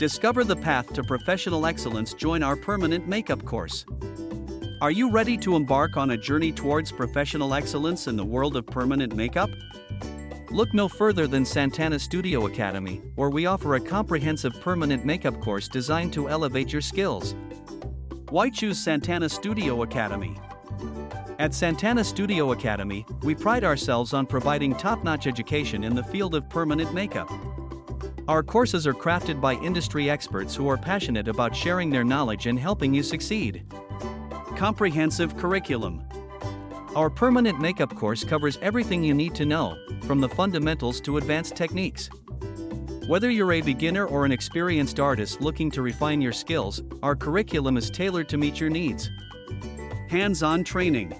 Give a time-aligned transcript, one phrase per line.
[0.00, 2.14] Discover the path to professional excellence.
[2.14, 3.84] Join our permanent makeup course.
[4.80, 8.64] Are you ready to embark on a journey towards professional excellence in the world of
[8.64, 9.50] permanent makeup?
[10.50, 15.68] Look no further than Santana Studio Academy, where we offer a comprehensive permanent makeup course
[15.68, 17.34] designed to elevate your skills.
[18.30, 20.34] Why choose Santana Studio Academy?
[21.38, 26.34] At Santana Studio Academy, we pride ourselves on providing top notch education in the field
[26.34, 27.30] of permanent makeup.
[28.28, 32.58] Our courses are crafted by industry experts who are passionate about sharing their knowledge and
[32.58, 33.64] helping you succeed.
[34.56, 36.04] Comprehensive curriculum.
[36.94, 41.56] Our permanent makeup course covers everything you need to know, from the fundamentals to advanced
[41.56, 42.10] techniques.
[43.06, 47.76] Whether you're a beginner or an experienced artist looking to refine your skills, our curriculum
[47.76, 49.10] is tailored to meet your needs.
[50.08, 51.14] Hands on training.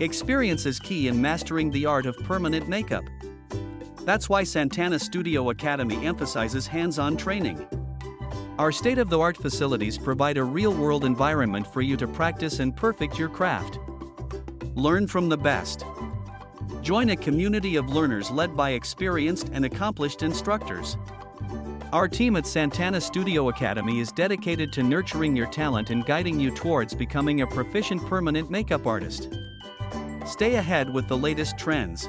[0.00, 3.04] Experience is key in mastering the art of permanent makeup.
[4.10, 7.64] That's why Santana Studio Academy emphasizes hands on training.
[8.58, 12.58] Our state of the art facilities provide a real world environment for you to practice
[12.58, 13.78] and perfect your craft.
[14.74, 15.84] Learn from the best.
[16.82, 20.96] Join a community of learners led by experienced and accomplished instructors.
[21.92, 26.50] Our team at Santana Studio Academy is dedicated to nurturing your talent and guiding you
[26.50, 29.32] towards becoming a proficient permanent makeup artist.
[30.26, 32.08] Stay ahead with the latest trends.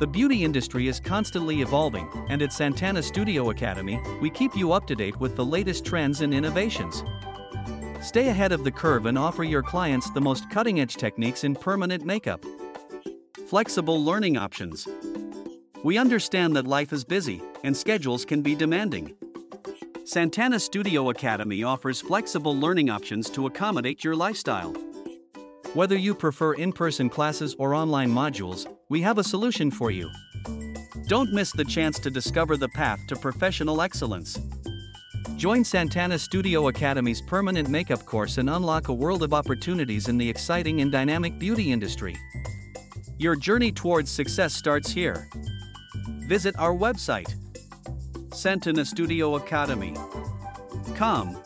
[0.00, 4.88] The beauty industry is constantly evolving, and at Santana Studio Academy, we keep you up
[4.88, 7.04] to date with the latest trends and innovations.
[8.02, 11.54] Stay ahead of the curve and offer your clients the most cutting edge techniques in
[11.54, 12.44] permanent makeup.
[13.46, 14.88] Flexible learning options.
[15.84, 19.14] We understand that life is busy, and schedules can be demanding.
[20.04, 24.74] Santana Studio Academy offers flexible learning options to accommodate your lifestyle.
[25.74, 30.08] Whether you prefer in person classes or online modules, we have a solution for you.
[31.08, 34.38] Don't miss the chance to discover the path to professional excellence.
[35.36, 40.30] Join Santana Studio Academy's permanent makeup course and unlock a world of opportunities in the
[40.30, 42.14] exciting and dynamic beauty industry.
[43.18, 45.28] Your journey towards success starts here.
[46.28, 47.34] Visit our website,
[48.32, 49.96] Santana Studio Academy.
[50.94, 51.36] Com